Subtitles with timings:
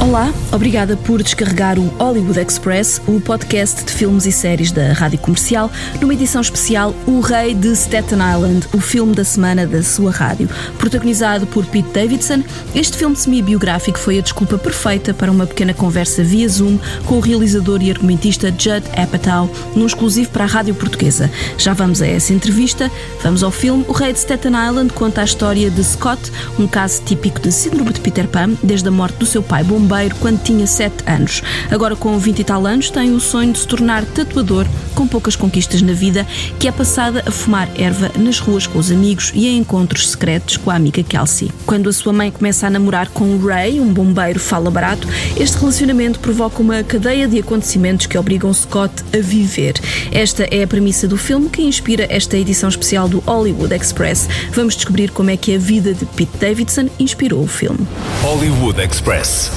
[0.00, 5.18] Olá, obrigada por descarregar o Hollywood Express, o podcast de filmes e séries da Rádio
[5.18, 5.70] Comercial,
[6.00, 10.48] numa edição especial O Rei de Staten Island, o filme da semana da sua rádio.
[10.78, 12.44] Protagonizado por Pete Davidson,
[12.76, 17.20] este filme semi-biográfico foi a desculpa perfeita para uma pequena conversa via Zoom com o
[17.20, 21.28] realizador e argumentista Judd Apatow, num exclusivo para a Rádio Portuguesa.
[21.58, 22.88] Já vamos a essa entrevista,
[23.20, 23.84] vamos ao filme.
[23.88, 27.92] O Rei de Staten Island conta a história de Scott, um caso típico de síndrome
[27.92, 31.42] de Peter Pan, desde a morte do seu pai bombeiro bombeiro quando tinha 7 anos.
[31.70, 35.34] Agora, com 20 e tal anos, tem o sonho de se tornar tatuador, com poucas
[35.34, 36.26] conquistas na vida,
[36.58, 40.58] que é passada a fumar erva nas ruas com os amigos e em encontros secretos
[40.58, 41.50] com a amiga Kelsey.
[41.64, 46.20] Quando a sua mãe começa a namorar com Ray, um bombeiro fala barato, este relacionamento
[46.20, 49.74] provoca uma cadeia de acontecimentos que obrigam Scott a viver.
[50.12, 54.28] Esta é a premissa do filme que inspira esta edição especial do Hollywood Express.
[54.52, 57.86] Vamos descobrir como é que a vida de Pete Davidson inspirou o filme.
[58.22, 59.50] Hollywood Express.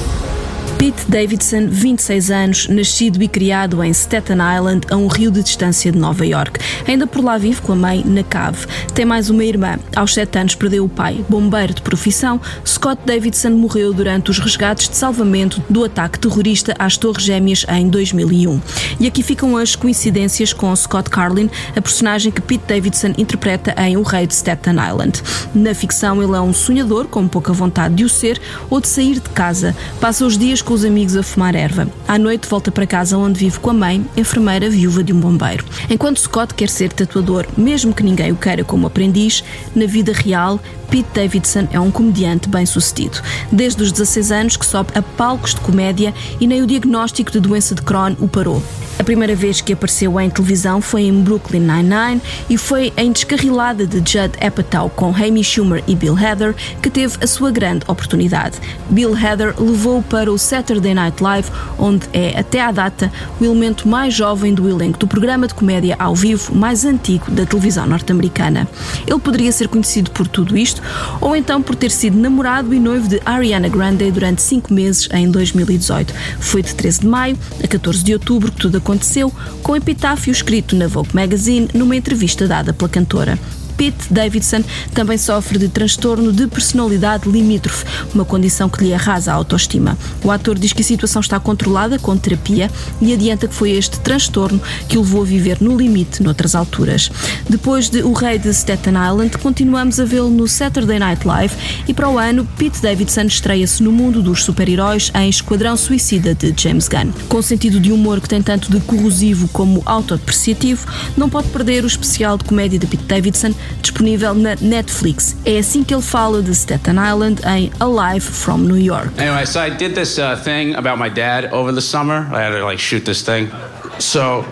[0.78, 5.92] Pete Davidson, 26 anos, nascido e criado em Staten Island, a um rio de distância
[5.92, 6.58] de Nova York.
[6.88, 8.66] Ainda por lá vive com a mãe na cave.
[8.94, 9.78] Tem mais uma irmã.
[9.94, 11.24] Aos 7 anos perdeu o pai.
[11.28, 16.96] Bombeiro de profissão, Scott Davidson morreu durante os resgates de salvamento do ataque terrorista às
[16.96, 18.60] Torres Gêmeas em 2001.
[18.98, 23.96] E aqui ficam as coincidências com Scott Carlin, a personagem que Pete Davidson interpreta em
[23.96, 25.22] O Rei de Staten Island.
[25.54, 29.14] Na ficção, ele é um sonhador com pouca vontade de o ser ou de sair
[29.14, 29.76] de casa.
[30.00, 31.88] Passa os dias com os amigos a fumar erva.
[32.06, 35.64] À noite volta para casa onde vive com a mãe, enfermeira viúva de um bombeiro.
[35.90, 39.42] Enquanto Scott quer ser tatuador, mesmo que ninguém o queira como aprendiz,
[39.74, 40.60] na vida real,
[40.92, 43.22] Pete Davidson é um comediante bem-sucedido.
[43.50, 47.40] Desde os 16 anos que sobe a palcos de comédia e nem o diagnóstico de
[47.40, 48.62] doença de Crohn o parou.
[48.98, 53.86] A primeira vez que apareceu em televisão foi em Brooklyn Nine-Nine e foi em Descarrilada
[53.86, 58.58] de Judd Apatow com Amy Schumer e Bill Hader que teve a sua grande oportunidade.
[58.90, 61.48] Bill Hader levou para o Saturday Night Live,
[61.78, 65.96] onde é, até à data, o elemento mais jovem do elenco do programa de comédia
[65.98, 68.68] ao vivo mais antigo da televisão norte-americana.
[69.06, 70.82] Ele poderia ser conhecido por tudo isto,
[71.22, 75.30] ou então por ter sido namorado e noivo de Ariana Grande durante cinco meses em
[75.30, 76.12] 2018.
[76.38, 79.32] Foi de 13 de maio a 14 de outubro que tudo aconteceu,
[79.62, 83.38] com epitáfio escrito na Vogue Magazine numa entrevista dada pela cantora.
[83.76, 84.62] Pete Davidson
[84.94, 87.84] também sofre de transtorno de personalidade limítrofe,
[88.14, 89.96] uma condição que lhe arrasa a autoestima.
[90.22, 93.98] O ator diz que a situação está controlada com terapia e adianta que foi este
[94.00, 97.10] transtorno que o levou a viver no limite noutras alturas.
[97.48, 101.54] Depois de O Rei de Staten Island, continuamos a vê-lo no Saturday Night Live
[101.86, 106.54] e para o ano, Pete Davidson estreia-se no mundo dos super-heróis em Esquadrão Suicida de
[106.56, 107.12] James Gunn.
[107.28, 111.86] Com sentido de humor que tem tanto de corrosivo como autodepreciativo, não pode perder o
[111.86, 115.36] especial de comédia de Pete Davidson disponível na Netflix.
[115.44, 119.10] É assim que ele fala de Staten Island em Alive from New York.
[119.18, 122.28] Anyway, so I did this uh, thing about my dad over the summer.
[122.32, 123.50] I had to like shoot this thing.
[123.98, 124.44] So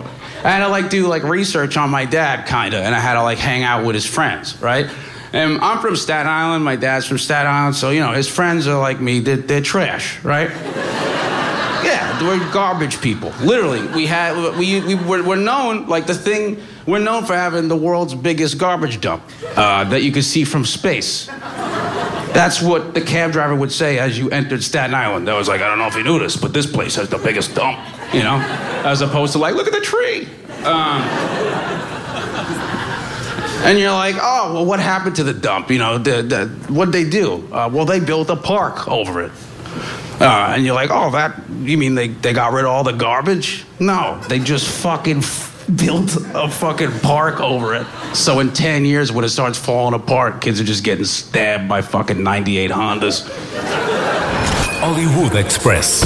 [0.45, 3.15] I had to like do like research on my dad, kind of, and I had
[3.15, 4.87] to like hang out with his friends, right?
[5.33, 6.65] And I'm from Staten Island.
[6.65, 9.21] My dad's from Staten Island, so you know his friends are like me.
[9.21, 10.51] They're, they're trash, right?
[11.85, 13.33] yeah, we're garbage people.
[13.43, 17.69] Literally, we had we we were, we're known like the thing we're known for having
[17.69, 19.23] the world's biggest garbage dump
[19.57, 21.27] uh, that you can see from space.
[22.33, 25.29] That's what the cab driver would say as you entered Staten Island.
[25.29, 27.19] I was like, I don't know if you knew this, but this place has the
[27.19, 27.79] biggest dump,
[28.15, 28.37] you know?
[28.85, 30.29] As opposed to like, look at the tree.
[30.65, 31.03] Um,
[33.63, 35.71] and you're like, oh, well, what happened to the dump?
[35.71, 37.47] You know, the, the, what'd they do?
[37.53, 39.33] Uh, well, they built a park over it.
[40.21, 42.93] Uh, and you're like, oh, that, you mean they, they got rid of all the
[42.93, 43.65] garbage?
[43.81, 45.23] No, they just fucking
[45.77, 47.87] built a fucking park over it.
[48.15, 51.83] So in 10 years, when it starts falling apart, kids are just getting stabbed by
[51.83, 53.29] fucking 98 Hondas.
[54.81, 56.03] Hollywood Express.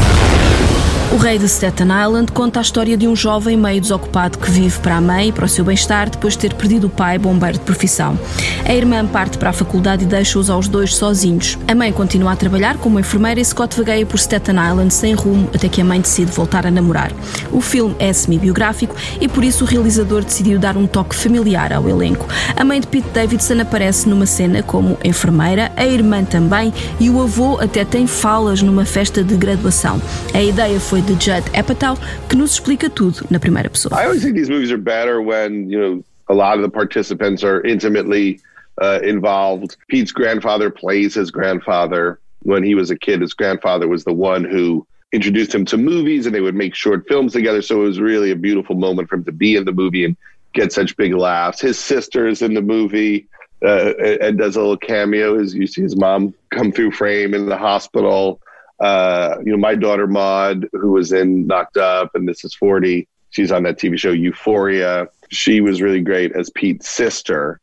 [1.15, 4.77] O Rei de Staten Island conta a história de um jovem meio desocupado que vive
[4.81, 7.57] para a mãe e para o seu bem-estar depois de ter perdido o pai, bombeiro
[7.57, 8.19] de profissão.
[8.65, 11.57] A irmã parte para a faculdade e deixa-os aos dois sozinhos.
[11.69, 15.49] A mãe continua a trabalhar como enfermeira e Scott vagueia por Staten Island sem rumo
[15.55, 17.13] até que a mãe decide voltar a namorar.
[17.53, 21.89] O filme é semi-biográfico e por isso o realizador decidiu dar um toque familiar ao
[21.89, 22.27] elenco.
[22.57, 27.23] A mãe de Pete Davidson aparece numa cena como enfermeira, a irmã também e o
[27.23, 30.03] avô até tem falas numa festa de graduação.
[30.35, 31.97] A ideia foi de Judd Apatow,
[32.29, 33.95] que nos explica tudo na primeira pessoa.
[33.95, 37.45] I always think these movies are better when, you know, a lot of the participants
[37.45, 38.41] are intimately
[38.81, 39.77] uh, involved.
[39.89, 42.19] Pete's grandfather plays his grandfather.
[42.43, 46.27] When he was a kid, his grandfather was the one who introduced him to movies
[46.27, 47.63] and they would make short films together.
[47.63, 50.17] So it was really a beautiful moment for him to be in the movie and
[50.53, 51.61] get such big laughs.
[51.61, 53.29] His sister is in the movie
[53.65, 57.47] uh, and does a little cameo as you see his mom come through frame in
[57.47, 58.41] the hospital.
[58.85, 63.09] Uh, you know, my daughter Maud, who was in Knocked Up and This Is 40,
[63.31, 65.09] she's on that TV show Euphoria.
[65.31, 67.61] She was really great as Pete's sister.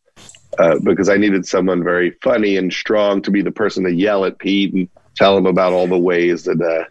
[0.58, 4.26] Uh, because I needed someone very funny and strong to be the person to yell
[4.26, 6.84] at Pete and tell him about all the ways that uh,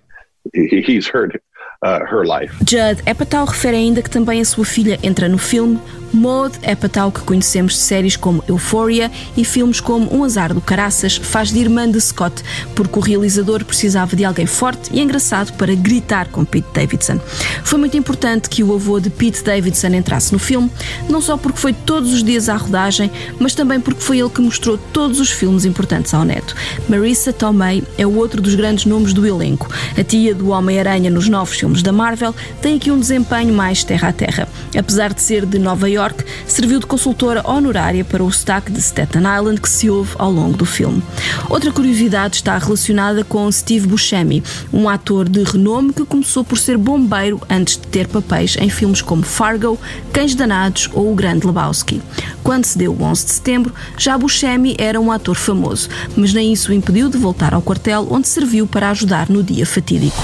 [0.54, 1.42] he, he's hurt
[1.82, 2.56] uh, her life.
[2.64, 5.78] Judd Apatow refere ainda que também a sua filha entra no filme,
[6.12, 10.60] Maud é Apatow que conhecemos de séries como Euphoria e filmes como Um Azar do
[10.60, 12.42] Caraças faz de irmã de Scott,
[12.74, 17.20] porque o realizador precisava de alguém forte e engraçado para gritar com Pete Davidson.
[17.64, 20.70] Foi muito importante que o avô de Pete Davidson entrasse no filme,
[21.08, 24.40] não só porque foi todos os dias à rodagem, mas também porque foi ele que
[24.40, 26.54] mostrou todos os filmes importantes ao neto.
[26.88, 29.68] Marissa Tomei é o outro dos grandes nomes do elenco.
[29.96, 34.08] A tia do Homem-Aranha nos novos filmes da Marvel tem aqui um desempenho mais terra
[34.08, 34.48] a terra.
[34.76, 38.80] Apesar de ser de Nova York, York, serviu de consultora honorária para o sotaque de
[38.80, 41.02] Staten Island que se ouve ao longo do filme.
[41.48, 44.42] Outra curiosidade está relacionada com Steve Buscemi,
[44.72, 49.02] um ator de renome que começou por ser bombeiro antes de ter papéis em filmes
[49.02, 49.78] como Fargo,
[50.12, 52.00] Cães Danados ou O Grande Lebowski.
[52.42, 56.52] Quando se deu o 11 de setembro, já Buscemi era um ator famoso, mas nem
[56.52, 60.20] isso o impediu de voltar ao quartel onde serviu para ajudar no dia fatídico.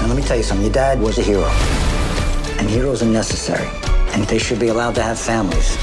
[0.00, 0.64] Now, let me tell you something.
[0.64, 1.44] Your dad was a hero,
[2.58, 3.68] and heroes are necessary.
[4.12, 5.76] And they should be allowed to have families.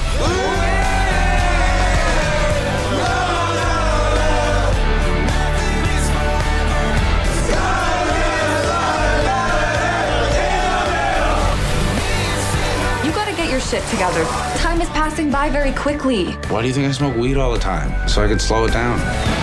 [13.04, 14.24] You gotta get your shit together.
[14.58, 16.34] Time is passing by very quickly.
[16.50, 18.08] Why do you think I smoke weed all the time?
[18.10, 19.37] So I can slow it down.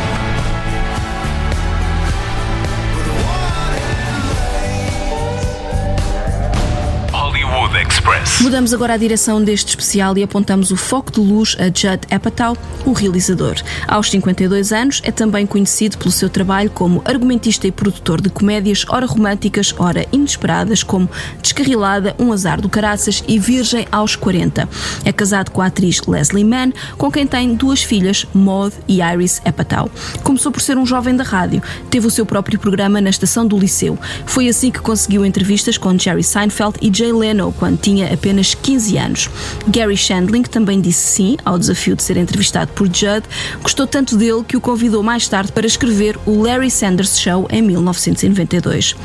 [8.40, 12.56] Mudamos agora a direção deste especial e apontamos o foco de luz a Judd Apatow,
[12.84, 13.54] o realizador.
[13.86, 18.84] Aos 52 anos, é também conhecido pelo seu trabalho como argumentista e produtor de comédias
[18.88, 21.08] ora românticas, ora inesperadas, como
[21.40, 24.68] Descarrilada, Um Azar do Caraças e Virgem aos 40.
[25.04, 29.40] É casado com a atriz Leslie Mann, com quem tem duas filhas, Maud e Iris
[29.44, 29.88] Apatow.
[30.24, 33.56] Começou por ser um jovem da rádio, teve o seu próprio programa na estação do
[33.56, 33.96] Liceu.
[34.26, 38.96] Foi assim que conseguiu entrevistas com Jerry Seinfeld e Jay Leno quando tinha apenas 15
[38.96, 39.30] anos.
[39.68, 43.22] Gary Shandling também disse sim ao desafio de ser entrevistado por Judd,
[43.62, 47.60] gostou tanto dele que o convidou mais tarde para escrever o Larry Sanders Show em
[47.60, 48.96] 1992.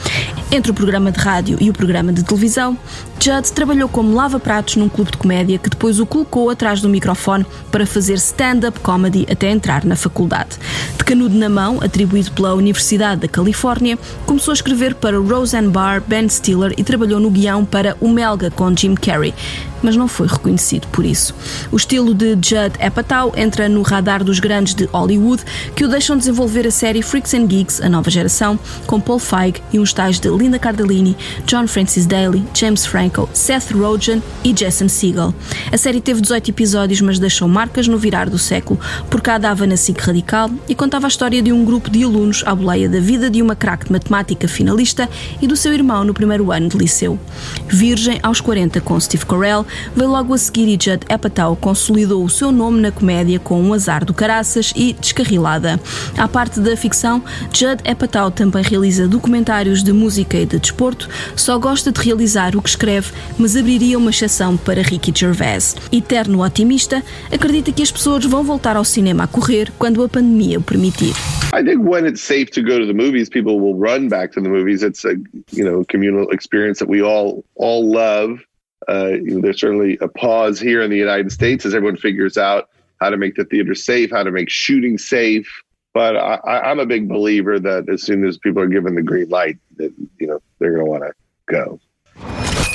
[0.50, 2.78] Entre o programa de rádio e o programa de televisão,
[3.20, 7.46] Judd trabalhou como lava-pratos num clube de comédia que depois o colocou atrás do microfone
[7.70, 10.52] para fazer stand-up comedy até entrar na faculdade.
[10.98, 16.02] De canudo na mão, atribuído pela Universidade da Califórnia, começou a escrever para Roseanne Barr,
[16.08, 19.34] Ben Stiller e trabalhou no guião para O Melga com Jim Carrey carry.
[19.82, 21.34] Mas não foi reconhecido por isso.
[21.72, 25.44] O estilo de Judd Apatow entra no radar dos grandes de Hollywood
[25.76, 29.62] que o deixam desenvolver a série Freaks and Geeks, a nova geração, com Paul Feig
[29.72, 31.16] e uns tais de Linda Cardellini,
[31.46, 35.34] John Francis Daly, James Franco, Seth Rogen e Jason Segel.
[35.72, 38.80] A série teve 18 episódios, mas deixou marcas no virar do século,
[39.10, 42.44] por cá dava na SIC Radical e contava a história de um grupo de alunos
[42.46, 45.10] à boleia da vida de uma craque de matemática finalista
[45.42, 47.20] e do seu irmão no primeiro ano de liceu.
[47.68, 49.66] Virgem aos 40 com Steve Carell,
[49.96, 53.74] veio logo a seguir e Judd Apatow consolidou o seu nome na comédia com Um
[53.74, 55.80] Azar do Caraças e Descarrilada.
[56.18, 57.24] À parte da ficção,
[57.54, 62.62] Judd Apatow também realiza documentários de música e de desporto, só gosta de realizar o
[62.62, 65.76] que escreve, mas abriria uma exceção para Ricky Gervais.
[65.92, 70.60] Eterno otimista, acredita que as pessoas vão voltar ao cinema a correr quando a pandemia
[70.60, 71.14] o permitir.
[71.52, 74.42] I think when it's safe to go to the movies, people will run back to
[74.42, 74.84] the movies.
[74.84, 75.16] It's a
[75.52, 78.40] you know communal experience that we all all love.
[78.88, 82.38] Uh, you know, there's certainly a pause here in the United States as everyone figures
[82.38, 82.70] out
[83.00, 85.50] how to make the theater safe, how to make shooting safe.
[85.94, 89.30] But I, I'm a big believer that as soon as people are given the green
[89.30, 91.14] light, that you know they're going to want to
[91.48, 91.80] go.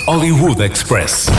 [0.06, 1.30] Hollywood Express.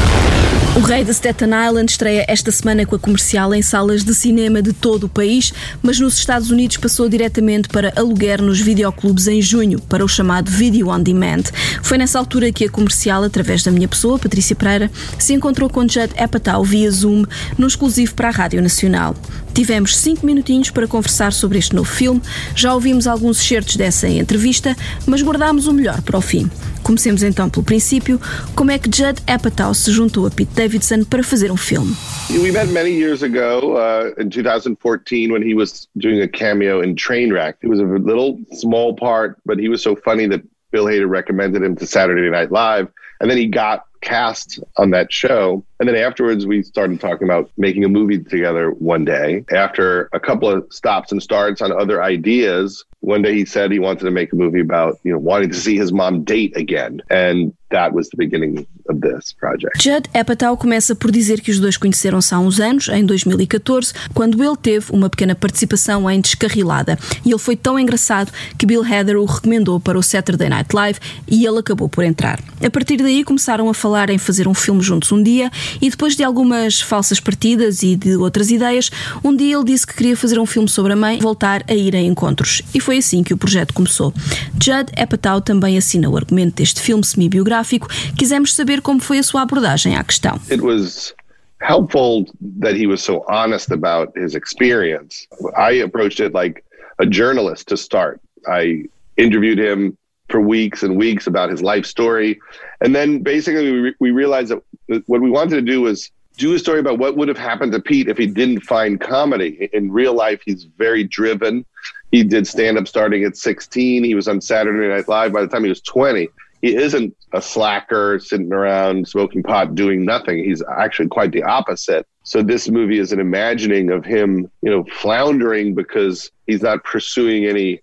[0.75, 4.61] O Rei de Staten Island estreia esta semana com a comercial em salas de cinema
[4.61, 9.41] de todo o país, mas nos Estados Unidos passou diretamente para aluguer nos videoclubes em
[9.41, 11.43] junho, para o chamado Video On Demand.
[11.81, 15.87] Foi nessa altura que a comercial, através da minha pessoa, Patrícia Pereira, se encontrou com
[15.87, 17.23] Judd Apatow via Zoom,
[17.57, 19.15] no exclusivo para a Rádio Nacional.
[19.55, 22.21] Tivemos cinco minutinhos para conversar sobre este novo filme,
[22.53, 24.75] já ouvimos alguns excertos dessa entrevista,
[25.07, 26.51] mas guardámos o melhor para o fim.
[26.83, 28.19] Comecemos então pelo princípio.
[28.53, 31.95] Como é que Judd Apatow se juntou a Pete Davidson para fazer um filme?
[32.29, 36.93] We met many years ago uh, in 2014 when he was doing a cameo in
[36.93, 37.55] Trainwreck.
[37.63, 41.63] It was a little small part, but he was so funny that Bill Hader recommended
[41.63, 42.89] him to Saturday Night Live,
[43.21, 45.65] and then he got cast on that show.
[45.79, 49.43] And then afterwards, we started talking about making a movie together one day.
[49.51, 53.79] After a couple of stops and starts on other ideas, one day he said he
[53.79, 57.01] wanted to make a movie about, you know, wanting to see his mom date again.
[57.09, 59.81] And that was the beginning of this project.
[59.81, 64.41] Judd Apatow começa por dizer que os dois conheceram-se há uns anos, em 2014, quando
[64.43, 66.97] ele teve uma pequena participação em Descarrilada.
[67.25, 70.99] E ele foi tão engraçado que Bill Hader o recomendou para o Saturday Night Live
[71.27, 72.39] e ele acabou por entrar.
[72.63, 75.49] A partir daí começaram a falar em fazer um filme juntos um dia
[75.81, 78.91] e depois de algumas falsas partidas e de outras ideias,
[79.23, 81.95] um dia ele disse que queria fazer um filme sobre a mãe voltar a ir
[81.95, 82.61] a encontros.
[82.73, 84.13] E foi assim que o projeto começou.
[84.61, 87.87] Judd Apatow também assina o argumento deste filme semi-biográfico.
[88.17, 90.39] Quisemos saber como foi a sua abordagem à questão.
[90.51, 91.13] It was
[91.61, 92.25] helpful
[92.61, 95.27] that he was so honest about his experience.
[95.57, 96.63] I approached it like
[96.99, 98.19] a journalist to start.
[98.47, 98.85] I
[99.17, 99.97] interviewed him
[100.29, 102.39] for weeks and weeks about his life story.
[102.81, 104.63] And then basically we, we realized that
[105.07, 107.81] what we wanted to do was do a story about what would have happened to
[107.81, 109.69] Pete if he didn't find comedy.
[109.71, 111.65] In real life, he's very driven.
[112.11, 114.03] He did stand up starting at 16.
[114.03, 116.27] He was on Saturday Night Live by the time he was 20.
[116.61, 120.43] He isn't a slacker sitting around smoking pot doing nothing.
[120.43, 122.07] He's actually quite the opposite.
[122.23, 127.45] So this movie is an imagining of him, you know, floundering because he's not pursuing
[127.45, 127.81] any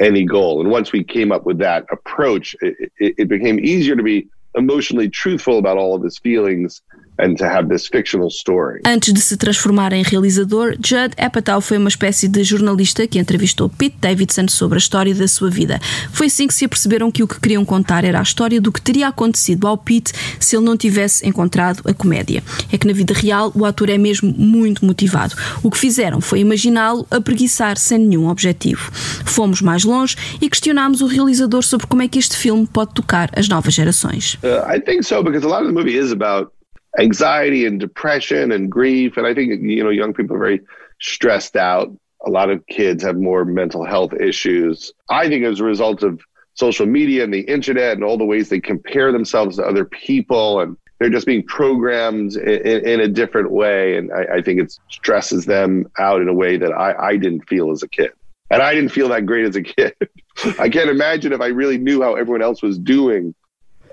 [0.00, 0.60] any goal.
[0.60, 4.28] And once we came up with that approach, it, it, it became easier to be
[4.56, 6.82] emotionally truthful about all of his feelings
[7.20, 8.80] and to have this fictional story.
[8.84, 13.68] Antes de se transformar em realizador, Judd Apatow foi uma espécie de jornalista que entrevistou
[13.68, 15.80] Pete Davidson sobre a história da sua vida.
[16.12, 18.80] Foi assim que se aperceberam que o que queriam contar era a história do que
[18.80, 22.42] teria acontecido ao Pete se ele não tivesse encontrado a comédia.
[22.72, 25.34] É que na vida real o ator é mesmo muito motivado.
[25.62, 28.90] O que fizeram foi imaginá-lo a preguiçar sem nenhum objetivo.
[29.24, 33.30] Fomos mais longe e questionámos o realizador sobre como é que este filme pode tocar
[33.36, 34.34] as novas gerações.
[34.42, 36.52] Uh, I think so because a lot of the movie is about
[36.98, 39.16] anxiety and depression and grief.
[39.16, 40.60] And I think, you know, young people are very
[41.00, 41.94] stressed out.
[42.26, 44.92] A lot of kids have more mental health issues.
[45.08, 46.20] I think as a result of
[46.54, 50.60] social media and the internet and all the ways they compare themselves to other people
[50.60, 53.96] and they're just being programmed in, in a different way.
[53.96, 57.48] And I, I, think it stresses them out in a way that I, I didn't
[57.48, 58.10] feel as a kid.
[58.50, 59.94] And I didn't feel that great as a kid.
[60.58, 63.34] I can't imagine if I really knew how everyone else was doing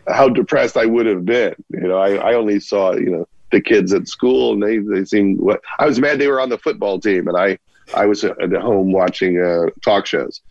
[0.07, 1.55] how depressed I would have been.
[1.69, 5.05] You know, I, I only saw, you know, the kids at school and they, they
[5.05, 7.57] seemed what I was mad they were on the football team and I
[7.95, 10.41] I was at home watching uh, talk shows.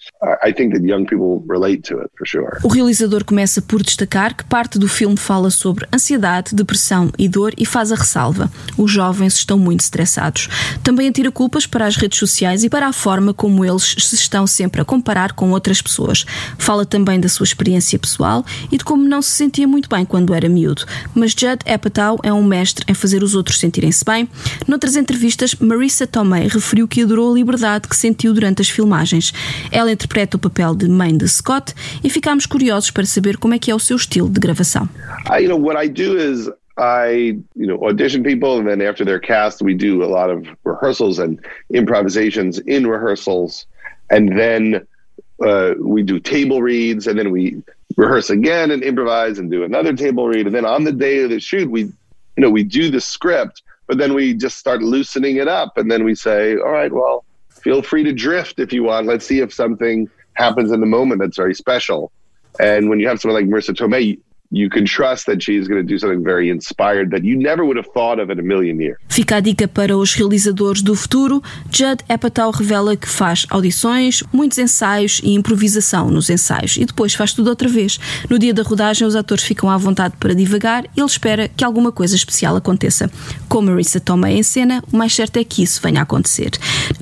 [0.42, 2.58] I think that young people relate to it for sure.
[2.62, 7.52] O realizador começa por destacar que parte do filme fala sobre ansiedade, depressão e dor
[7.58, 10.48] e faz a ressalva: os jovens estão muito estressados.
[10.82, 14.46] Também atira culpas para as redes sociais e para a forma como eles se estão
[14.46, 16.24] sempre a comparar com outras pessoas.
[16.58, 20.34] Fala também da sua experiência pessoal e de como não se sentia muito bem quando
[20.34, 20.84] era miúdo.
[21.14, 24.28] Mas Judd Apatow é um mestre em fazer os outros sentirem-se bem.
[24.66, 29.33] Noutras entrevistas, Marissa Tomei referiu que adorou a liberdade que sentiu durante as filmagens.
[29.71, 33.59] Ela interpreta o papel de mãe de Scott e ficámos curiosos para saber como é
[33.59, 34.88] que é o seu estilo de gravação.
[35.30, 39.04] I, you know, what I do is I, you know, audition people, and then after
[39.04, 41.38] they're cast, we do a lot of rehearsals and
[41.73, 43.66] improvisations in rehearsals,
[44.11, 44.87] and then
[45.42, 47.62] uh, we do table reads, and then we
[47.97, 51.30] rehearse again and improvise and do another table read, and then on the day of
[51.30, 51.95] the shoot, we, you
[52.37, 56.04] know, we do the script, but then we just start loosening it up, and then
[56.04, 59.06] we say, all right, well, feel free to drift if you want.
[59.06, 62.12] Let's see if something happens in the moment that's very special.
[62.60, 64.18] And when you have someone like Marissa Tomei,
[64.50, 67.76] you can trust that she's going to do something very inspired that you never would
[67.76, 68.98] have thought of in a million years.
[69.08, 71.42] Fica a dica para os realizadores do futuro.
[71.70, 77.32] Judd Apatow revela que faz audições, muitos ensaios e improvisação nos ensaios e depois faz
[77.32, 77.98] tudo outra vez.
[78.28, 81.64] No dia da rodagem, os atores ficam à vontade para divagar e ele espera que
[81.64, 83.10] alguma coisa especial aconteça.
[83.48, 86.50] Com Marissa Tomei em cena, o mais certo é que isso venha a acontecer.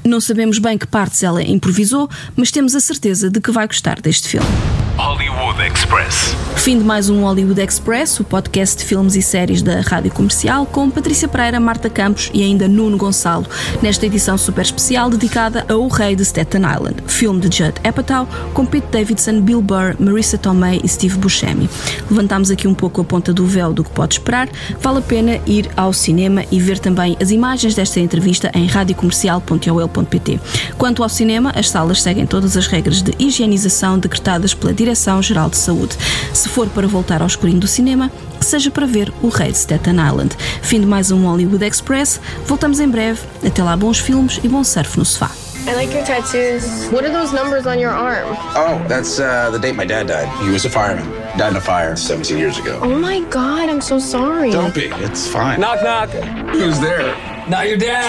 [0.04, 4.00] Não sabemos bem que partes ela improvisou, mas temos a certeza de que vai gostar
[4.00, 4.83] deste filme.
[4.96, 6.36] Hollywood Express.
[6.56, 10.64] Fim de mais um Hollywood Express, o podcast de filmes e séries da Rádio Comercial,
[10.64, 13.44] com Patrícia Pereira, Marta Campos e ainda Nuno Gonçalo,
[13.82, 18.26] nesta edição super especial dedicada a O Rei de Staten Island, filme de Judd Apatow,
[18.54, 21.68] com Pete Davidson, Bill Burr, Marissa Tomei e Steve Buscemi.
[22.08, 24.48] Levantámos aqui um pouco a ponta do véu do que pode esperar.
[24.80, 30.40] Vale a pena ir ao cinema e ver também as imagens desta entrevista em radiocomercial.ol.pt.
[30.78, 35.56] Quanto ao cinema, as salas seguem todas as regras de higienização decretadas pela Direção-Geral de
[35.56, 35.96] Saúde.
[36.34, 39.56] Se for para voltar ao escurinho do cinema, que seja para ver o Rei de
[39.56, 40.36] Staten Island.
[40.60, 42.20] Fim de mais um Hollywood Express.
[42.46, 43.20] Voltamos em breve.
[43.44, 45.30] Até lá, bons filmes e bom surf no sofá.
[45.66, 46.90] I like your tattoos.
[46.92, 48.36] What are those numbers on your arm?
[48.54, 50.28] Oh, that's uh, the date my dad died.
[50.44, 51.10] He was a fireman.
[51.38, 52.78] Died in a fire 17 years ago.
[52.82, 54.50] Oh my god, I'm so sorry.
[54.50, 54.90] Don't be.
[55.02, 55.58] It's fine.
[55.60, 56.10] Knock, knock.
[56.52, 57.16] Who's there?
[57.48, 58.04] Not your dad.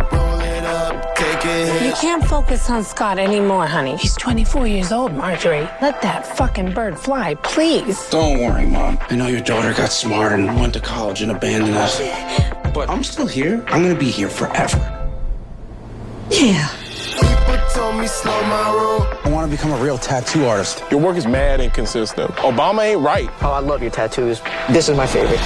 [1.88, 3.96] You can't focus on Scott anymore, honey.
[3.96, 5.66] He's 24 years old, Marjorie.
[5.80, 8.10] Let that fucking bird fly, please.
[8.10, 8.98] Don't worry, Mom.
[9.08, 11.98] I know your daughter got smart and went to college and abandoned us.
[12.74, 13.64] But I'm still here.
[13.68, 14.76] I'm gonna be here forever.
[16.30, 16.68] Yeah.
[19.24, 20.82] I want to become a real tattoo artist.
[20.90, 22.30] Your work is mad inconsistent.
[22.32, 23.30] Obama ain't right.
[23.40, 24.42] Oh, I love your tattoos.
[24.68, 25.40] This is my favorite.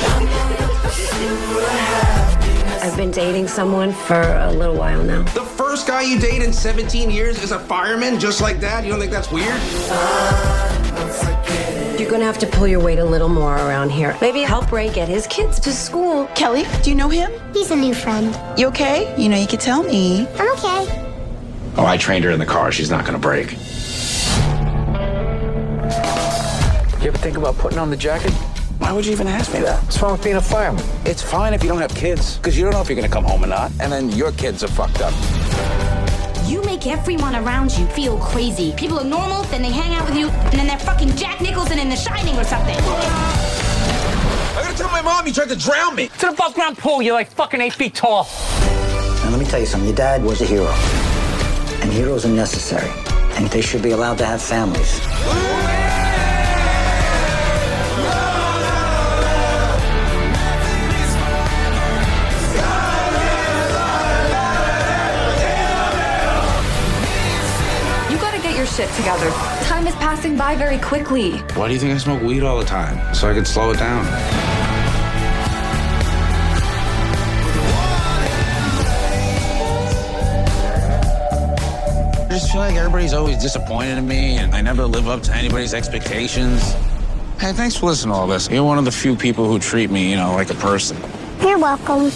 [2.82, 5.22] I've been dating someone for a little while now.
[5.22, 8.82] The first guy you date in 17 years is a fireman, just like that?
[8.82, 9.60] You don't think that's weird?
[11.96, 14.16] You're gonna have to pull your weight a little more around here.
[14.20, 16.26] Maybe help Ray get his kids to school.
[16.34, 17.30] Kelly, do you know him?
[17.52, 18.36] He's a new friend.
[18.58, 19.14] You okay?
[19.16, 20.26] You know, you could tell me.
[20.36, 21.12] I'm okay.
[21.76, 22.72] Oh, I trained her in the car.
[22.72, 23.52] She's not gonna break.
[27.00, 28.32] You ever think about putting on the jacket?
[28.82, 29.80] Why would you even ask me that?
[29.84, 30.84] What's wrong with being a fireman?
[31.04, 33.22] It's fine if you don't have kids, because you don't know if you're gonna come
[33.22, 35.14] home or not, and then your kids are fucked up.
[36.46, 38.72] You make everyone around you feel crazy.
[38.72, 41.78] People are normal, then they hang out with you, and then they're fucking Jack Nicholson
[41.78, 42.74] in The Shining or something.
[42.76, 46.08] I gotta tell my mom you tried to drown me.
[46.08, 48.26] To the above ground pool, you're like fucking eight feet tall.
[48.58, 49.88] Now, let me tell you something.
[49.88, 50.74] Your dad was a hero.
[51.82, 52.90] And heroes are necessary.
[53.36, 55.00] And they should be allowed to have families.
[68.72, 69.30] Shit together.
[69.64, 71.32] Time is passing by very quickly.
[71.54, 73.14] Why do you think I smoke weed all the time?
[73.14, 74.06] So I can slow it down.
[82.24, 85.34] I just feel like everybody's always disappointed in me, and I never live up to
[85.34, 86.62] anybody's expectations.
[87.38, 88.48] Hey, thanks for listening to all this.
[88.48, 90.96] You're one of the few people who treat me, you know, like a person.
[91.42, 92.10] You're welcome.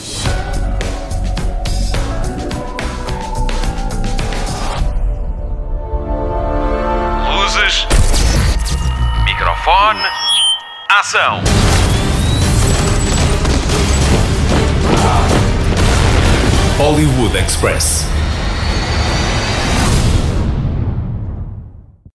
[11.07, 11.40] Ação.
[16.79, 18.06] Hollywood Express.